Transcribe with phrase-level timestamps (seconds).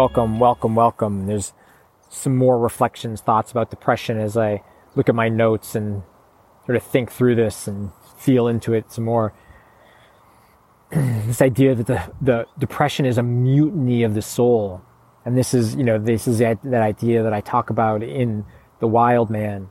[0.00, 1.26] Welcome, welcome, welcome.
[1.26, 1.52] There's
[2.08, 4.62] some more reflections, thoughts about depression as I
[4.94, 6.04] look at my notes and
[6.64, 9.34] sort of think through this and feel into it some more.
[10.90, 14.80] this idea that the, the depression is a mutiny of the soul.
[15.26, 18.46] And this is, you know, this is that, that idea that I talk about in
[18.78, 19.68] The Wild Man.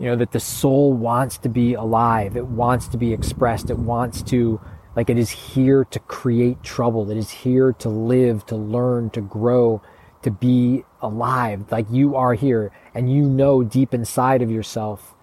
[0.00, 2.36] You know, that the soul wants to be alive.
[2.36, 3.70] It wants to be expressed.
[3.70, 4.60] It wants to,
[4.96, 7.10] like, it is here to create trouble.
[7.10, 9.82] It is here to live, to learn, to grow,
[10.22, 11.70] to be alive.
[11.70, 15.14] Like you are here and you know deep inside of yourself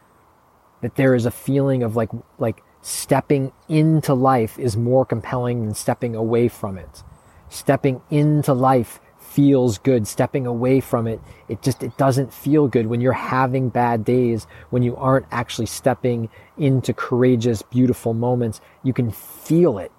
[0.82, 5.76] that there is a feeling of like, like, stepping into life is more compelling than
[5.76, 7.04] stepping away from it.
[7.50, 9.00] Stepping into life
[9.32, 10.08] feels good.
[10.08, 14.46] Stepping away from it, it just, it doesn't feel good when you're having bad days,
[14.70, 18.62] when you aren't actually stepping into courageous, beautiful moments.
[18.84, 19.92] You can feel it.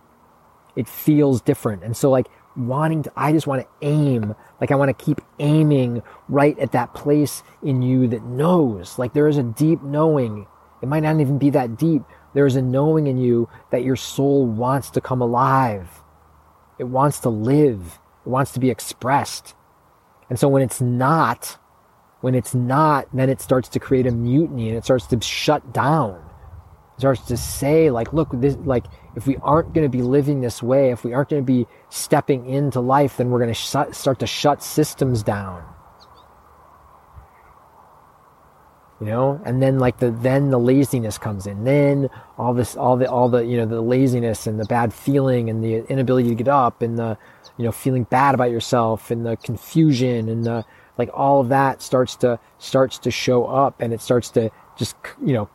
[0.77, 1.83] It feels different.
[1.83, 5.21] And so like wanting to, I just want to aim, like I want to keep
[5.39, 10.47] aiming right at that place in you that knows, like there is a deep knowing.
[10.83, 12.03] It might not even be that deep,
[12.35, 16.03] there is a knowing in you that your soul wants to come alive.
[16.79, 17.99] It wants to live.
[18.25, 19.55] It wants to be expressed.
[20.31, 21.59] And so when it's not,
[22.21, 25.73] when it's not, then it starts to create a mutiny and it starts to shut
[25.73, 26.15] down.
[26.97, 28.85] It starts to say like, look, this, like,
[29.17, 31.67] if we aren't going to be living this way, if we aren't going to be
[31.91, 35.65] stepping into life, then we're going to start to shut systems down.
[39.03, 39.41] You know?
[39.45, 41.65] And then like the then the laziness comes in.
[41.65, 42.09] Then
[42.39, 45.63] all this all the all the you know the laziness and the bad feeling and
[45.63, 47.19] the inability to get up and the
[47.57, 50.65] you know feeling bad about yourself and the confusion and the
[50.99, 54.95] like all of that starts to starts to show up and it starts to just
[55.21, 55.51] you know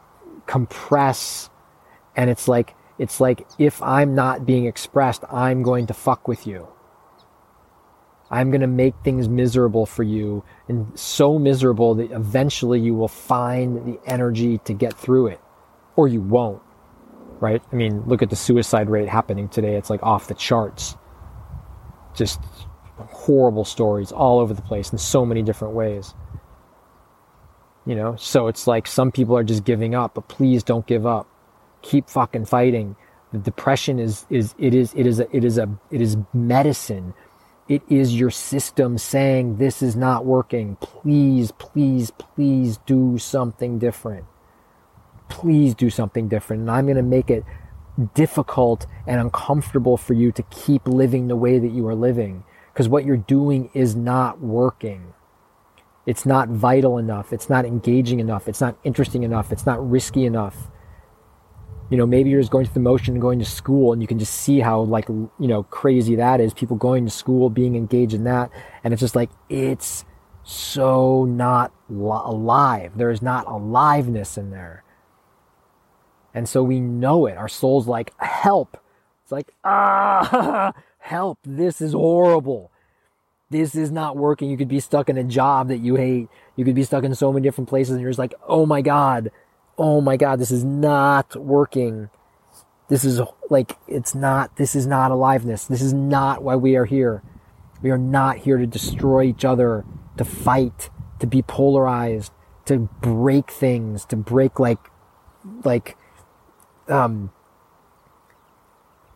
[0.45, 1.49] compress.
[2.17, 6.47] And it's like it's like if i'm not being expressed i'm going to fuck with
[6.47, 6.67] you
[8.29, 13.07] I'm going to make things miserable for you and so miserable that eventually you will
[13.07, 15.41] find the energy to get through it
[15.95, 16.61] or you won't.
[17.39, 17.61] Right?
[17.71, 19.75] I mean, look at the suicide rate happening today.
[19.75, 20.97] It's like off the charts.
[22.15, 22.41] Just
[22.97, 26.13] horrible stories all over the place in so many different ways.
[27.85, 31.05] You know, so it's like some people are just giving up, but please don't give
[31.05, 31.27] up.
[31.83, 32.95] Keep fucking fighting.
[33.31, 37.13] The depression is is it is it is a it is a it is medicine
[37.67, 40.77] it is your system saying this is not working.
[40.77, 44.25] Please, please, please do something different.
[45.27, 46.61] Please do something different.
[46.61, 47.43] And I'm going to make it
[48.13, 52.87] difficult and uncomfortable for you to keep living the way that you are living because
[52.87, 55.13] what you're doing is not working.
[56.05, 57.33] It's not vital enough.
[57.33, 58.47] It's not engaging enough.
[58.47, 59.51] It's not interesting enough.
[59.51, 60.69] It's not risky enough
[61.89, 64.07] you know, maybe you're just going through the motion and going to school and you
[64.07, 66.53] can just see how like, you know, crazy that is.
[66.53, 68.51] People going to school, being engaged in that.
[68.83, 70.03] And it's just like, it's
[70.43, 72.97] so not alive.
[72.97, 74.83] There is not aliveness in there.
[76.33, 77.37] And so we know it.
[77.37, 78.77] Our soul's like, help.
[79.23, 81.39] It's like, ah, help.
[81.43, 82.71] This is horrible.
[83.49, 84.49] This is not working.
[84.49, 86.27] You could be stuck in a job that you hate.
[86.57, 88.81] You could be stuck in so many different places and you're just like, oh my
[88.81, 89.31] God,
[89.77, 92.09] oh my God, this is not working.
[92.89, 95.65] This is like, it's not, this is not aliveness.
[95.65, 97.21] This is not why we are here.
[97.81, 99.85] We are not here to destroy each other,
[100.17, 100.89] to fight,
[101.19, 102.31] to be polarized,
[102.65, 104.79] to break things, to break like,
[105.63, 105.95] like,
[106.87, 107.31] um,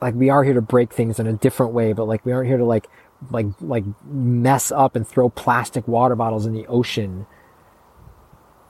[0.01, 2.47] like we are here to break things in a different way, but like we aren't
[2.47, 2.87] here to like,
[3.31, 7.25] like, like mess up and throw plastic water bottles in the ocean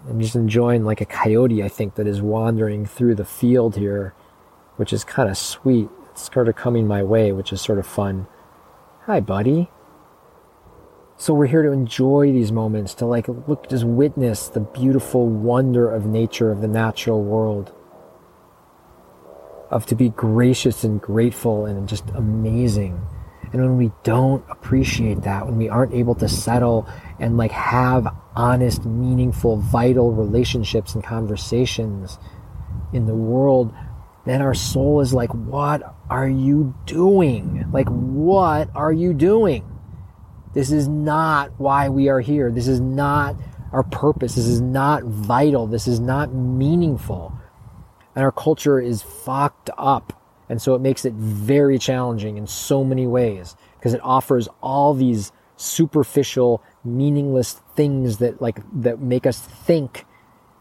[0.09, 4.13] I'm just enjoying like a coyote, I think, that is wandering through the field here,
[4.77, 5.89] which is kind of sweet.
[6.09, 8.27] It's sort of coming my way, which is sort of fun.
[9.05, 9.69] Hi, buddy.
[11.17, 15.89] So we're here to enjoy these moments, to like look, just witness the beautiful wonder
[15.91, 17.71] of nature, of the natural world,
[19.69, 22.99] of to be gracious and grateful and just amazing.
[23.53, 26.87] And when we don't appreciate that, when we aren't able to settle
[27.19, 32.17] and like have honest, meaningful, vital relationships and conversations
[32.93, 33.73] in the world,
[34.25, 37.65] then our soul is like, what are you doing?
[37.71, 39.67] Like, what are you doing?
[40.53, 42.51] This is not why we are here.
[42.51, 43.35] This is not
[43.71, 44.35] our purpose.
[44.35, 45.65] This is not vital.
[45.65, 47.33] This is not meaningful.
[48.15, 52.83] And our culture is fucked up and so it makes it very challenging in so
[52.83, 59.39] many ways because it offers all these superficial, meaningless things that like, that make us
[59.41, 60.05] think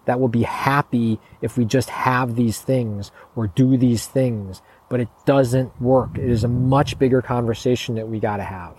[0.07, 4.63] that we'll be happy if we just have these things or do these things.
[4.91, 6.19] But it doesn't work.
[6.19, 8.77] It is a much bigger conversation that we gotta have.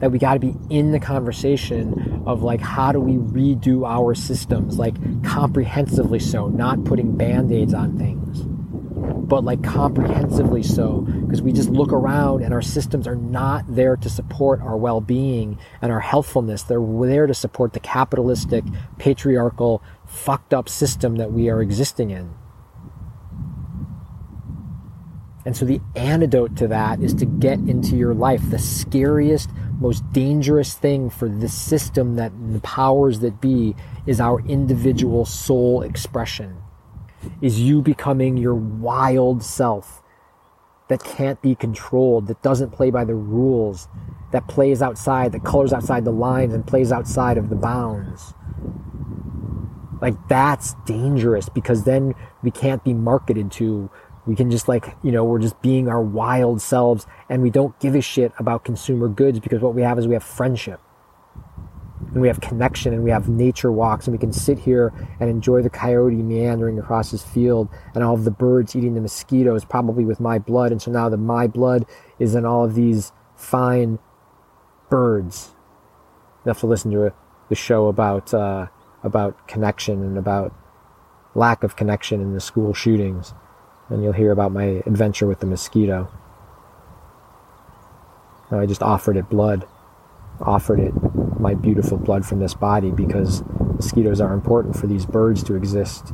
[0.00, 4.14] that we got to be in the conversation of like how do we redo our
[4.14, 8.46] systems like comprehensively so not putting band-aids on things
[9.02, 13.96] but like comprehensively so because we just look around and our systems are not there
[13.96, 18.64] to support our well-being and our healthfulness they're there to support the capitalistic
[18.98, 22.34] patriarchal fucked up system that we are existing in
[25.44, 29.50] and so the antidote to that is to get into your life the scariest
[29.82, 33.74] most dangerous thing for the system that the powers that be
[34.06, 36.56] is our individual soul expression.
[37.40, 40.02] Is you becoming your wild self
[40.88, 43.88] that can't be controlled, that doesn't play by the rules,
[44.32, 48.34] that plays outside, that colors outside the lines and plays outside of the bounds.
[50.00, 53.90] Like that's dangerous because then we can't be marketed to
[54.24, 57.78] we can just like, you know, we're just being our wild selves and we don't
[57.80, 60.80] give a shit about consumer goods because what we have is we have friendship
[62.12, 65.30] and we have connection and we have nature walks and we can sit here and
[65.30, 69.64] enjoy the coyote meandering across his field and all of the birds eating the mosquitoes
[69.64, 71.86] probably with my blood and so now the my blood
[72.18, 73.98] is in all of these fine
[74.90, 75.54] birds
[76.44, 77.12] you have to listen to
[77.48, 78.66] the show about uh,
[79.02, 80.54] about connection and about
[81.34, 83.32] lack of connection in the school shootings
[83.88, 86.10] and you'll hear about my adventure with the mosquito.
[88.50, 89.66] I just offered it blood,
[90.40, 90.92] offered it
[91.42, 93.42] my beautiful blood from this body because
[93.74, 96.12] mosquitoes are important for these birds to exist.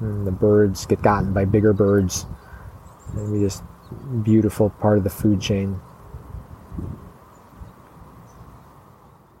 [0.00, 2.26] And the birds get gotten by bigger birds,
[3.14, 3.62] and we just
[4.22, 5.80] beautiful part of the food chain.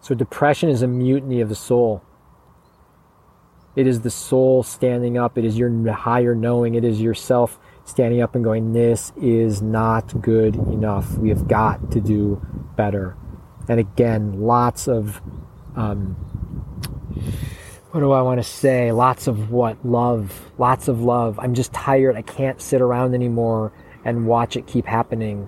[0.00, 2.02] So depression is a mutiny of the soul.
[3.76, 5.38] It is the soul standing up.
[5.38, 6.74] It is your higher knowing.
[6.74, 11.16] It is yourself standing up and going, This is not good enough.
[11.16, 12.44] We have got to do
[12.80, 13.14] better.
[13.68, 15.20] And again, lots of,
[15.76, 16.14] um,
[17.90, 18.90] what do I want to say?
[18.90, 19.84] Lots of what?
[19.84, 20.50] Love.
[20.56, 21.38] Lots of love.
[21.38, 22.16] I'm just tired.
[22.16, 25.46] I can't sit around anymore and watch it keep happening.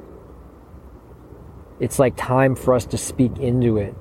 [1.81, 3.95] It's like time for us to speak into it.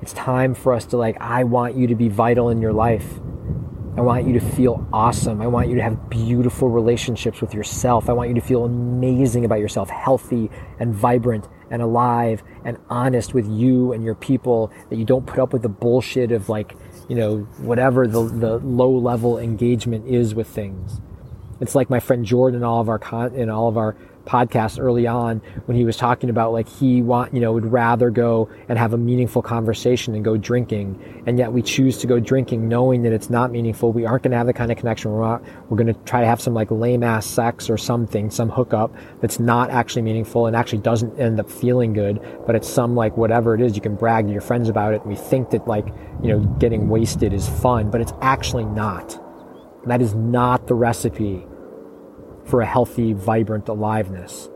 [0.00, 3.18] It's time for us to, like, I want you to be vital in your life.
[3.96, 5.42] I want you to feel awesome.
[5.42, 8.08] I want you to have beautiful relationships with yourself.
[8.08, 13.34] I want you to feel amazing about yourself, healthy and vibrant and alive and honest
[13.34, 16.76] with you and your people, that you don't put up with the bullshit of like,
[17.08, 21.00] you know, whatever the, the low level engagement is with things.
[21.60, 25.06] It's like my friend Jordan in all of our con- all of our podcast early
[25.06, 28.78] on when he was talking about like he want you know would rather go and
[28.78, 31.22] have a meaningful conversation and go drinking.
[31.26, 33.92] And yet we choose to go drinking knowing that it's not meaningful.
[33.92, 35.12] We aren't going to have the kind of connection.
[35.12, 38.30] We're not we're going to try to have some like lame ass sex or something
[38.30, 42.68] some hookup that's not actually meaningful and actually doesn't end up feeling good but it's
[42.68, 45.02] some like whatever it is you can brag to your friends about it.
[45.02, 45.86] And we think that like
[46.22, 49.20] you know getting wasted is fun but it's actually not.
[49.86, 51.46] That is not the recipe
[52.44, 54.48] for a healthy, vibrant aliveness.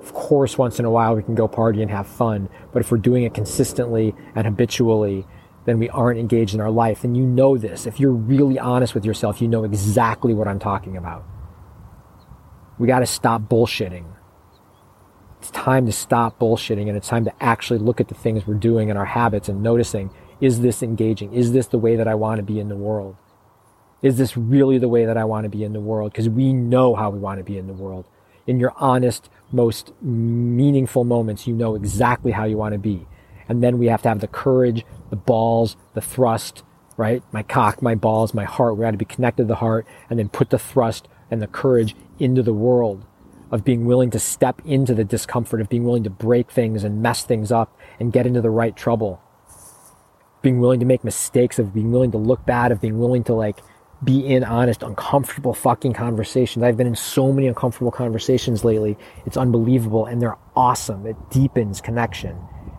[0.00, 2.90] Of course, once in a while we can go party and have fun, but if
[2.90, 5.26] we're doing it consistently and habitually,
[5.64, 7.04] then we aren't engaged in our life.
[7.04, 7.86] And you know this.
[7.86, 11.24] If you're really honest with yourself, you know exactly what I'm talking about.
[12.78, 14.06] We got to stop bullshitting.
[15.38, 18.54] It's time to stop bullshitting and it's time to actually look at the things we're
[18.54, 21.32] doing and our habits and noticing is this engaging?
[21.32, 23.16] Is this the way that I want to be in the world?
[24.02, 26.12] Is this really the way that I want to be in the world?
[26.12, 28.04] Because we know how we want to be in the world.
[28.48, 33.06] In your honest, most meaningful moments, you know exactly how you want to be.
[33.48, 36.64] And then we have to have the courage, the balls, the thrust,
[36.96, 37.22] right?
[37.32, 38.76] My cock, my balls, my heart.
[38.76, 41.46] We have to be connected to the heart and then put the thrust and the
[41.46, 43.04] courage into the world
[43.52, 47.02] of being willing to step into the discomfort, of being willing to break things and
[47.02, 49.20] mess things up and get into the right trouble.
[50.40, 53.34] Being willing to make mistakes, of being willing to look bad, of being willing to
[53.34, 53.62] like
[54.04, 56.62] be in honest, uncomfortable fucking conversations.
[56.62, 58.98] I've been in so many uncomfortable conversations lately.
[59.26, 61.06] It's unbelievable and they're awesome.
[61.06, 62.36] It deepens connection.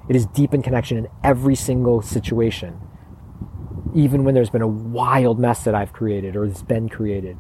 [0.09, 2.79] It is deepened connection in every single situation.
[3.95, 7.37] Even when there's been a wild mess that I've created or that's been created.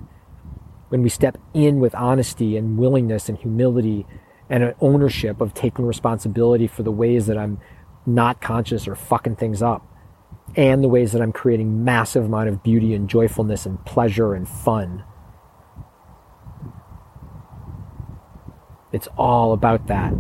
[0.89, 4.05] When we step in with honesty and willingness and humility
[4.49, 7.59] and an ownership of taking responsibility for the ways that I'm
[8.05, 9.85] not conscious or fucking things up
[10.55, 14.47] and the ways that I'm creating massive amount of beauty and joyfulness and pleasure and
[14.47, 15.03] fun.
[18.91, 20.13] It's all about that.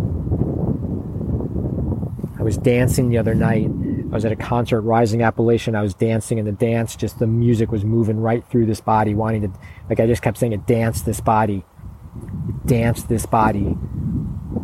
[2.39, 3.69] I was dancing the other night.
[4.11, 5.75] I was at a concert, Rising Appalachia.
[5.75, 9.13] I was dancing, and the dance, just the music was moving right through this body,
[9.13, 9.51] wanting to,
[9.89, 11.63] like I just kept saying it, dance this body,
[12.65, 13.77] dance this body.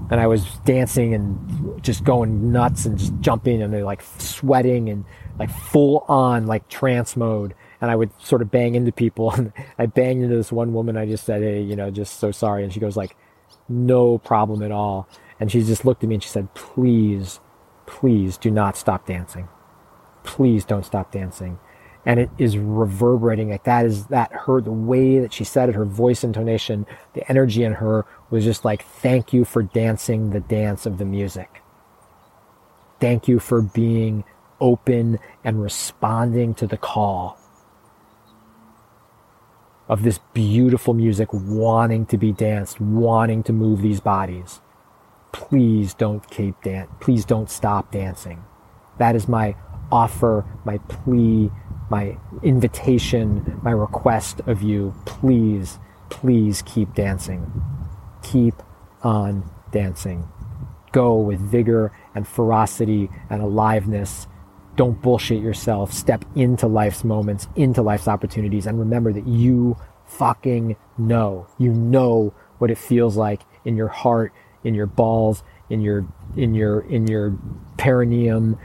[0.09, 5.05] and I was dancing and just going nuts and just jumping and like sweating and
[5.39, 7.55] like full on like trance mode.
[7.81, 10.97] And I would sort of bang into people and I banged into this one woman.
[10.97, 12.63] I just said, Hey, you know, just so sorry.
[12.63, 13.15] And she goes like,
[13.69, 15.07] no problem at all.
[15.39, 17.39] And she just looked at me and she said, please,
[17.85, 19.47] please do not stop dancing.
[20.23, 21.59] Please don't stop dancing.
[22.05, 25.75] And it is reverberating like that is that her, the way that she said it,
[25.75, 30.39] her voice intonation, the energy in her was just like, thank you for dancing the
[30.39, 31.61] dance of the music.
[32.99, 34.23] Thank you for being
[34.59, 37.37] open and responding to the call
[39.87, 44.61] of this beautiful music wanting to be danced, wanting to move these bodies.
[45.31, 46.89] Please don't keep dance.
[46.99, 48.43] Please don't stop dancing.
[48.99, 49.55] That is my
[49.91, 51.49] offer, my plea,
[51.89, 54.93] my invitation, my request of you.
[55.05, 57.51] Please, please keep dancing.
[58.21, 58.55] Keep
[59.01, 60.27] on dancing.
[60.91, 64.27] Go with vigor and ferocity and aliveness.
[64.79, 65.91] Don't bullshit yourself.
[65.91, 71.47] Step into life's moments, into life's opportunities, and remember that you fucking know.
[71.57, 74.31] You know what it feels like in your heart,
[74.63, 76.07] in your balls, in your
[76.37, 77.37] in your in your
[77.77, 78.57] perineum,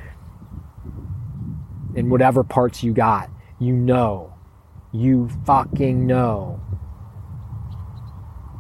[1.97, 3.29] in whatever parts you got.
[3.59, 4.35] You know.
[4.93, 6.61] You fucking know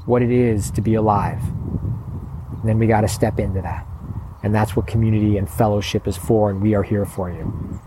[0.07, 1.41] what it is to be alive.
[1.45, 3.87] And then we got to step into that.
[4.45, 7.81] And that's what community and fellowship is for, and we are here for you.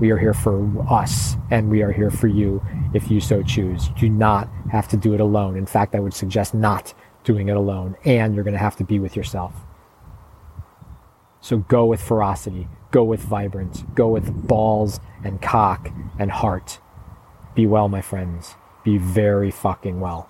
[0.00, 2.60] We are here for us, and we are here for you
[2.92, 3.86] if you so choose.
[3.90, 5.56] You do not have to do it alone.
[5.56, 8.84] In fact, I would suggest not doing it alone, and you're going to have to
[8.84, 9.54] be with yourself.
[11.40, 16.80] So go with ferocity, go with vibrance, go with balls and cock and heart.
[17.54, 18.56] Be well, my friends.
[18.82, 20.28] Be very fucking well.